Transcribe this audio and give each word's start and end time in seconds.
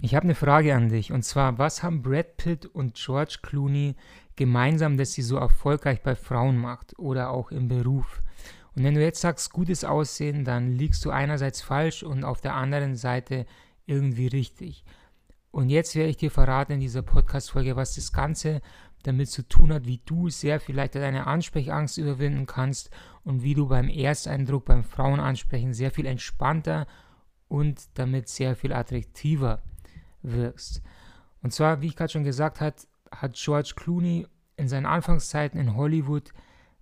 Ich 0.00 0.14
habe 0.14 0.24
eine 0.24 0.36
Frage 0.36 0.76
an 0.76 0.90
dich 0.90 1.10
und 1.10 1.24
zwar, 1.24 1.58
was 1.58 1.82
haben 1.82 2.02
Brad 2.02 2.36
Pitt 2.36 2.66
und 2.66 2.94
George 2.94 3.38
Clooney 3.42 3.96
gemeinsam, 4.36 4.96
dass 4.96 5.12
sie 5.12 5.22
so 5.22 5.36
erfolgreich 5.36 6.02
bei 6.04 6.14
Frauen 6.14 6.56
macht 6.56 6.96
oder 7.00 7.30
auch 7.30 7.50
im 7.50 7.66
Beruf? 7.66 8.22
Und 8.76 8.84
wenn 8.84 8.94
du 8.94 9.02
jetzt 9.02 9.20
sagst, 9.20 9.52
gutes 9.52 9.82
Aussehen, 9.82 10.44
dann 10.44 10.70
liegst 10.70 11.04
du 11.04 11.10
einerseits 11.10 11.62
falsch 11.62 12.04
und 12.04 12.22
auf 12.22 12.40
der 12.40 12.54
anderen 12.54 12.94
Seite 12.94 13.44
irgendwie 13.86 14.28
richtig. 14.28 14.84
Und 15.50 15.68
jetzt 15.68 15.96
werde 15.96 16.10
ich 16.10 16.16
dir 16.16 16.30
verraten 16.30 16.74
in 16.74 16.80
dieser 16.80 17.02
Podcast-Folge, 17.02 17.74
was 17.74 17.96
das 17.96 18.12
Ganze 18.12 18.60
damit 19.02 19.30
zu 19.30 19.48
tun 19.48 19.72
hat, 19.72 19.86
wie 19.86 20.00
du 20.04 20.28
sehr 20.28 20.60
vielleicht 20.60 20.94
deine 20.94 21.26
Ansprechangst 21.26 21.98
überwinden 21.98 22.46
kannst 22.46 22.90
und 23.24 23.42
wie 23.42 23.54
du 23.54 23.66
beim 23.66 23.88
Ersteindruck 23.88 24.66
beim 24.66 24.84
Frauenansprechen 24.84 25.74
sehr 25.74 25.90
viel 25.90 26.06
entspannter 26.06 26.86
und 27.48 27.80
damit 27.94 28.28
sehr 28.28 28.54
viel 28.54 28.72
attraktiver 28.72 29.60
wirkst. 30.22 30.82
Und 31.42 31.52
zwar, 31.52 31.80
wie 31.80 31.86
ich 31.86 31.96
gerade 31.96 32.12
schon 32.12 32.24
gesagt 32.24 32.60
habe, 32.60 32.76
hat 33.10 33.34
George 33.34 33.72
Clooney 33.76 34.26
in 34.56 34.68
seinen 34.68 34.86
Anfangszeiten 34.86 35.60
in 35.60 35.76
Hollywood 35.76 36.32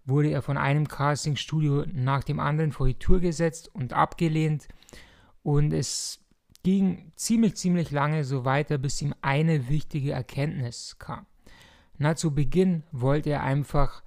wurde 0.07 0.31
er 0.31 0.41
von 0.41 0.57
einem 0.57 0.89
Castingstudio 0.89 1.85
nach 1.93 2.25
dem 2.25 2.41
anderen 2.41 2.73
vor 2.73 2.87
die 2.87 2.95
Tour 2.95 3.21
gesetzt 3.21 3.75
und 3.75 3.93
abgelehnt. 3.93 4.69
Und 5.43 5.73
es 5.73 6.25
ging 6.63 7.13
ziemlich, 7.17 7.57
ziemlich 7.57 7.91
lange 7.91 8.25
so 8.25 8.45
weiter, 8.45 8.79
bis 8.79 9.03
ihm 9.03 9.15
eine 9.21 9.69
wichtige 9.69 10.13
Erkenntnis 10.13 10.97
kam. 10.99 11.27
Na, 11.99 12.15
zu 12.15 12.35
Beginn 12.35 12.85
wollte 12.93 13.31
er 13.31 13.43
einfach 13.43 14.03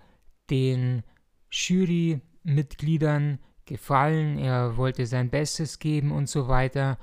den 0.49 1.03
Jurymitgliedern 1.51 3.39
gefallen, 3.65 4.37
er 4.37 4.77
wollte 4.77 5.05
sein 5.05 5.29
Bestes 5.29 5.79
geben 5.79 6.11
und 6.11 6.29
so 6.29 6.47
weiter. 6.47 6.97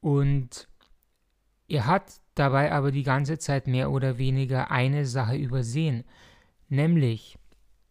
Und 0.00 0.68
er 1.68 1.86
hat 1.86 2.20
dabei 2.34 2.72
aber 2.72 2.92
die 2.92 3.02
ganze 3.02 3.38
Zeit 3.38 3.66
mehr 3.66 3.90
oder 3.90 4.18
weniger 4.18 4.70
eine 4.70 5.06
Sache 5.06 5.36
übersehen, 5.36 6.04
nämlich 6.68 7.38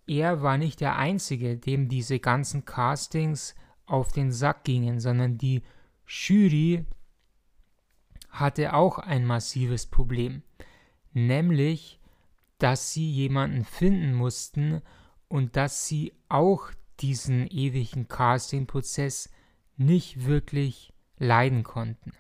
er 0.08 0.42
war 0.42 0.58
nicht 0.58 0.81
der 0.81 0.98
Einzige, 0.98 1.58
dem 1.58 1.90
diese 1.90 2.20
ganzen 2.20 2.66
Castings 2.66 3.56
auf 3.86 4.12
den 4.12 4.31
Sack 4.31 4.64
gingen, 4.64 5.00
sondern 5.00 5.38
die 5.38 5.64
Jury 6.06 6.86
hatte 8.30 8.73
auch 8.73 9.00
ein 9.00 9.26
massives 9.26 9.88
Problem, 9.88 10.44
nämlich, 11.14 12.00
dass 12.59 12.94
sie 12.94 13.09
jemanden 13.09 13.66
finden 13.66 14.14
mussten 14.14 14.81
und 15.28 15.56
dass 15.56 15.88
sie 15.88 16.14
auch 16.30 16.70
diesen 17.00 17.48
ewigen 17.48 18.08
Casting-Prozess 18.08 19.30
nicht 19.78 20.26
wirklich 20.26 20.94
leiden 21.18 21.64
konnten. 21.64 22.14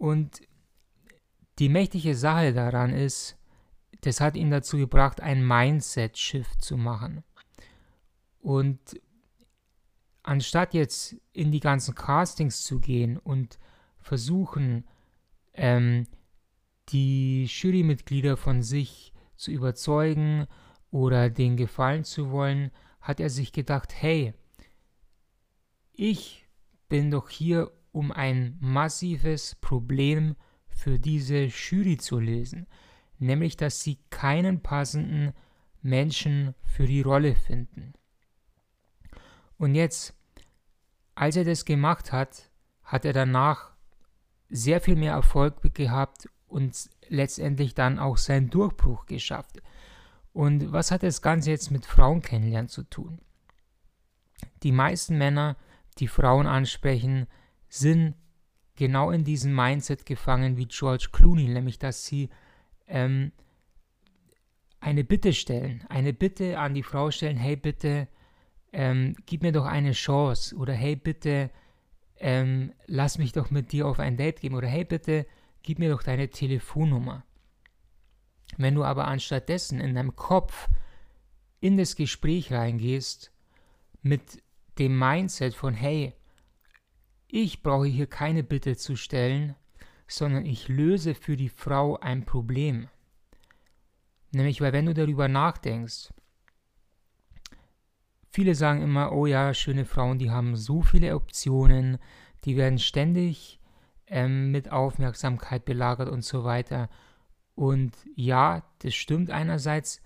Und 0.00 0.40
die 1.58 1.68
mächtige 1.68 2.14
Sache 2.14 2.54
daran 2.54 2.94
ist, 2.94 3.36
das 4.00 4.22
hat 4.22 4.34
ihn 4.34 4.50
dazu 4.50 4.78
gebracht, 4.78 5.20
ein 5.20 5.46
Mindset-Shift 5.46 6.64
zu 6.64 6.78
machen. 6.78 7.22
Und 8.38 8.80
anstatt 10.22 10.72
jetzt 10.72 11.16
in 11.34 11.52
die 11.52 11.60
ganzen 11.60 11.94
Castings 11.94 12.62
zu 12.62 12.80
gehen 12.80 13.18
und 13.18 13.58
versuchen, 13.98 14.88
ähm, 15.52 16.06
die 16.88 17.44
Jurymitglieder 17.44 18.38
von 18.38 18.62
sich 18.62 19.12
zu 19.36 19.50
überzeugen 19.50 20.46
oder 20.90 21.28
denen 21.28 21.58
gefallen 21.58 22.04
zu 22.04 22.30
wollen, 22.30 22.70
hat 23.02 23.20
er 23.20 23.28
sich 23.28 23.52
gedacht, 23.52 23.92
hey, 23.94 24.32
ich 25.92 26.46
bin 26.88 27.10
doch 27.10 27.28
hier, 27.28 27.70
um 27.92 28.12
ein 28.12 28.56
massives 28.60 29.56
Problem 29.56 30.36
für 30.68 30.98
diese 30.98 31.44
Jury 31.44 31.96
zu 31.98 32.18
lösen 32.18 32.66
nämlich 33.20 33.56
dass 33.56 33.82
sie 33.82 33.98
keinen 34.10 34.62
passenden 34.62 35.32
Menschen 35.82 36.54
für 36.64 36.86
die 36.86 37.02
Rolle 37.02 37.34
finden. 37.34 37.94
Und 39.56 39.74
jetzt, 39.74 40.14
als 41.14 41.36
er 41.36 41.44
das 41.44 41.64
gemacht 41.64 42.12
hat, 42.12 42.50
hat 42.82 43.04
er 43.04 43.12
danach 43.12 43.72
sehr 44.48 44.80
viel 44.80 44.96
mehr 44.96 45.12
Erfolg 45.12 45.62
gehabt 45.74 46.28
und 46.48 46.90
letztendlich 47.08 47.74
dann 47.74 47.98
auch 47.98 48.16
seinen 48.16 48.50
Durchbruch 48.50 49.06
geschafft. 49.06 49.62
Und 50.32 50.72
was 50.72 50.90
hat 50.90 51.02
das 51.02 51.22
Ganze 51.22 51.50
jetzt 51.50 51.70
mit 51.70 51.86
Frauen 51.86 52.22
kennenlernen 52.22 52.68
zu 52.68 52.82
tun? 52.84 53.20
Die 54.62 54.72
meisten 54.72 55.18
Männer, 55.18 55.56
die 55.98 56.08
Frauen 56.08 56.46
ansprechen, 56.46 57.26
sind 57.70 58.14
genau 58.76 59.10
in 59.10 59.24
diesem 59.24 59.54
Mindset 59.54 60.04
gefangen 60.04 60.58
wie 60.58 60.66
George 60.66 61.08
Clooney, 61.12 61.48
nämlich 61.48 61.78
dass 61.78 62.04
sie 62.04 62.28
ähm, 62.86 63.32
eine 64.80 65.04
Bitte 65.04 65.32
stellen, 65.32 65.84
eine 65.88 66.12
Bitte 66.12 66.58
an 66.58 66.74
die 66.74 66.82
Frau 66.82 67.10
stellen, 67.10 67.36
hey 67.36 67.56
bitte, 67.56 68.08
ähm, 68.72 69.14
gib 69.26 69.42
mir 69.42 69.52
doch 69.52 69.66
eine 69.66 69.92
Chance 69.92 70.54
oder 70.56 70.74
hey 70.74 70.96
bitte, 70.96 71.50
ähm, 72.16 72.72
lass 72.86 73.18
mich 73.18 73.32
doch 73.32 73.50
mit 73.50 73.72
dir 73.72 73.86
auf 73.86 73.98
ein 73.98 74.16
Date 74.16 74.40
gehen 74.40 74.54
oder 74.54 74.68
hey 74.68 74.84
bitte, 74.84 75.26
gib 75.62 75.78
mir 75.78 75.90
doch 75.90 76.02
deine 76.02 76.28
Telefonnummer. 76.28 77.24
Wenn 78.56 78.74
du 78.74 78.84
aber 78.84 79.06
anstattdessen 79.06 79.80
in 79.80 79.94
deinem 79.94 80.16
Kopf 80.16 80.68
in 81.60 81.76
das 81.76 81.94
Gespräch 81.94 82.52
reingehst 82.52 83.32
mit 84.02 84.42
dem 84.78 84.98
Mindset 84.98 85.54
von 85.54 85.74
hey, 85.74 86.14
ich 87.32 87.62
brauche 87.62 87.86
hier 87.86 88.06
keine 88.06 88.42
Bitte 88.42 88.76
zu 88.76 88.96
stellen, 88.96 89.54
sondern 90.06 90.44
ich 90.44 90.68
löse 90.68 91.14
für 91.14 91.36
die 91.36 91.48
Frau 91.48 91.98
ein 91.98 92.24
Problem. 92.24 92.88
Nämlich, 94.32 94.60
weil 94.60 94.72
wenn 94.72 94.86
du 94.86 94.94
darüber 94.94 95.28
nachdenkst, 95.28 96.12
viele 98.28 98.54
sagen 98.54 98.82
immer, 98.82 99.12
oh 99.12 99.26
ja, 99.26 99.54
schöne 99.54 99.84
Frauen, 99.84 100.18
die 100.18 100.30
haben 100.30 100.56
so 100.56 100.82
viele 100.82 101.14
Optionen, 101.14 101.98
die 102.44 102.56
werden 102.56 102.78
ständig 102.78 103.60
ähm, 104.06 104.50
mit 104.50 104.70
Aufmerksamkeit 104.72 105.64
belagert 105.64 106.08
und 106.08 106.24
so 106.24 106.44
weiter. 106.44 106.88
Und 107.54 107.94
ja, 108.14 108.62
das 108.80 108.94
stimmt 108.94 109.30
einerseits 109.30 110.02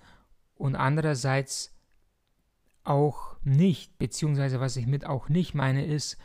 und 0.54 0.74
andererseits 0.74 1.74
auch 2.82 3.36
nicht, 3.42 3.98
beziehungsweise 3.98 4.60
was 4.60 4.76
ich 4.76 4.86
mit 4.86 5.06
auch 5.06 5.28
nicht 5.28 5.54
meine, 5.54 5.84
ist, 5.84 6.18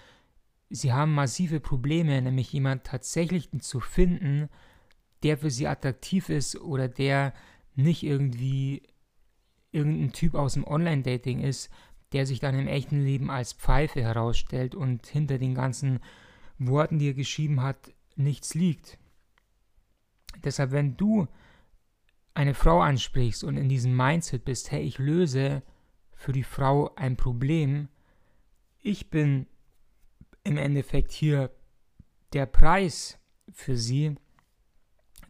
sie 0.70 0.94
haben 0.94 1.14
massive 1.14 1.60
Probleme, 1.60 2.22
nämlich 2.22 2.52
jemand 2.54 2.84
tatsächlich 2.84 3.50
zu 3.60 3.80
finden, 3.80 4.50
der 5.24 5.38
für 5.38 5.52
sie 5.52 5.68
attraktiv 5.68 6.30
ist 6.30 6.60
oder 6.60 6.88
der 6.88 7.34
nicht 7.76 8.04
irgendwie 8.04 8.84
irgendein 9.72 10.14
Typ 10.14 10.36
aus 10.36 10.54
dem 10.54 10.66
Online-Dating 10.66 11.42
ist, 11.42 11.70
der 12.12 12.26
sich 12.26 12.40
dann 12.40 12.58
im 12.58 12.68
echten 12.68 13.04
Leben 13.04 13.30
als 13.30 13.54
Pfeife 13.54 14.02
herausstellt 14.02 14.76
und 14.76 15.06
hinter 15.08 15.38
den 15.38 15.54
ganzen 15.54 16.00
Worten, 16.58 17.00
die 17.00 17.10
er 17.10 17.14
geschrieben 17.14 17.62
hat, 17.62 17.94
nichts 18.16 18.54
liegt. 18.54 18.98
Deshalb, 20.44 20.72
wenn 20.72 20.98
du 20.98 21.28
eine 22.34 22.54
Frau 22.54 22.82
ansprichst 22.82 23.44
und 23.44 23.58
in 23.58 23.70
diesem 23.70 23.96
Mindset 23.96 24.46
bist, 24.46 24.72
hey, 24.72 24.82
ich 24.82 24.98
löse 24.98 25.62
für 26.14 26.32
die 26.32 26.44
Frau 26.44 26.94
ein 26.96 27.16
Problem, 27.16 27.90
ich 28.82 29.10
bin 29.10 29.46
im 30.44 30.58
Endeffekt 30.58 31.12
hier 31.12 31.52
der 32.34 32.46
Preis 32.46 33.20
für 33.52 33.76
sie, 33.76 34.16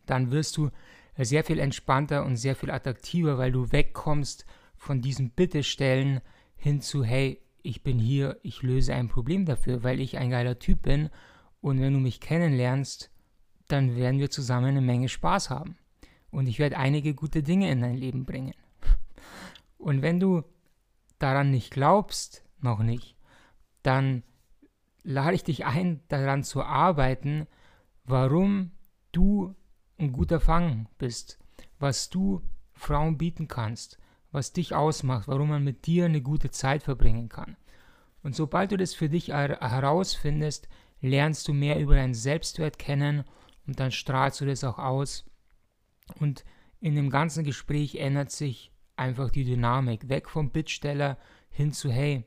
dann 0.06 0.32
wirst 0.32 0.58
du 0.58 0.70
sehr 1.18 1.44
viel 1.44 1.60
entspannter 1.60 2.26
und 2.26 2.38
sehr 2.38 2.56
viel 2.56 2.72
attraktiver, 2.72 3.38
weil 3.38 3.52
du 3.52 3.72
wegkommst 3.72 4.46
von 4.76 5.02
diesem 5.02 5.32
Bittestellen 5.32 6.22
hin 6.56 6.82
zu, 6.82 7.04
hey, 7.04 7.42
ich 7.62 7.84
bin 7.84 8.00
hier, 8.00 8.40
ich 8.42 8.62
löse 8.62 8.94
ein 8.94 9.10
Problem 9.10 9.46
dafür, 9.46 9.84
weil 9.84 10.00
ich 10.00 10.18
ein 10.18 10.30
geiler 10.30 10.60
Typ 10.60 10.84
bin 10.84 11.10
und 11.62 11.82
wenn 11.82 11.94
du 11.94 12.00
mich 12.00 12.22
kennenlernst, 12.22 13.12
dann 13.68 13.96
werden 13.96 14.20
wir 14.20 14.30
zusammen 14.30 14.68
eine 14.68 14.82
Menge 14.82 15.10
Spaß 15.10 15.50
haben 15.50 15.78
und 16.32 16.48
ich 16.48 16.60
werde 16.60 16.78
einige 16.78 17.14
gute 17.14 17.44
Dinge 17.44 17.70
in 17.70 17.82
dein 17.82 17.98
Leben 17.98 18.26
bringen. 18.26 18.54
Und 19.78 20.02
wenn 20.02 20.20
du 20.20 20.44
daran 21.20 21.52
nicht 21.52 21.72
glaubst, 21.72 22.44
noch 22.62 22.80
nicht, 22.80 23.16
dann 23.84 24.24
lade 25.04 25.36
ich 25.36 25.44
dich 25.44 25.66
ein, 25.66 26.02
daran 26.08 26.44
zu 26.44 26.64
arbeiten, 26.64 27.48
warum 28.04 28.72
du 29.12 29.56
ein 29.98 30.12
guter 30.12 30.40
Fang 30.40 30.88
bist, 30.98 31.40
was 31.80 32.10
du 32.10 32.42
Frauen 32.74 33.18
bieten 33.18 33.48
kannst, 33.48 34.00
was 34.32 34.54
dich 34.54 34.76
ausmacht, 34.76 35.28
warum 35.28 35.50
man 35.50 35.64
mit 35.64 35.86
dir 35.86 36.06
eine 36.06 36.22
gute 36.22 36.52
Zeit 36.52 36.84
verbringen 36.84 37.30
kann. 37.30 37.58
Und 38.24 38.36
sobald 38.36 38.72
du 38.72 38.78
das 38.78 38.94
für 38.94 39.10
dich 39.10 39.30
herausfindest, 39.30 40.68
lernst 41.02 41.48
du 41.48 41.54
mehr 41.54 41.80
über 41.80 41.96
deinen 41.96 42.14
Selbstwert 42.14 42.78
kennen 42.78 43.24
und 43.66 43.80
dann 43.80 43.92
strahlst 43.92 44.42
du 44.42 44.46
das 44.46 44.64
auch 44.64 44.78
aus. 44.78 45.26
Und 46.20 46.44
in 46.82 46.96
dem 46.96 47.10
ganzen 47.10 47.44
Gespräch 47.44 47.96
ändert 47.96 48.32
sich 48.32 48.72
einfach 48.96 49.30
die 49.30 49.46
Dynamik. 49.46 50.10
Weg 50.10 50.30
vom 50.30 50.52
Bittsteller 50.52 51.18
hin 51.50 51.72
zu, 51.72 51.92
hey, 51.92 52.26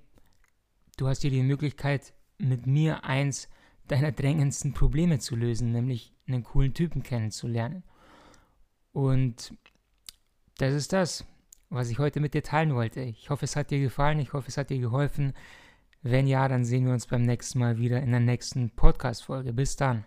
du 0.97 1.09
hast 1.09 1.23
hier 1.23 1.31
die 1.31 1.43
Möglichkeit, 1.43 2.15
mit 2.43 2.67
mir 2.67 3.05
eins 3.05 3.49
deiner 3.89 4.13
drängendsten 4.13 4.73
Probleme 4.73 5.19
zu 5.19 5.37
lösen, 5.37 5.73
nämlich 5.73 6.13
einen 6.27 6.45
coolen 6.45 6.75
Typen 6.75 7.03
kennenzulernen. 7.03 7.83
Und 8.93 9.55
das 10.59 10.75
ist 10.75 10.93
das, 10.93 11.25
was 11.71 11.91
ich 11.91 11.99
heute 11.99 12.21
mit 12.21 12.35
dir 12.35 12.43
teilen 12.43 12.75
wollte. 12.75 13.01
Ich 13.01 13.31
hoffe, 13.31 13.45
es 13.45 13.57
hat 13.57 13.71
dir 13.71 13.81
gefallen, 13.81 14.19
ich 14.19 14.33
hoffe, 14.33 14.49
es 14.49 14.57
hat 14.57 14.71
dir 14.71 14.79
geholfen. 14.79 15.33
Wenn 16.03 16.27
ja, 16.27 16.49
dann 16.49 16.65
sehen 16.65 16.87
wir 16.87 16.93
uns 16.93 17.07
beim 17.07 17.23
nächsten 17.23 17.59
Mal 17.59 17.79
wieder 17.79 18.03
in 18.03 18.11
der 18.11 18.21
nächsten 18.21 18.71
Podcast-Folge. 18.71 19.53
Bis 19.53 19.77
dann. 19.77 20.05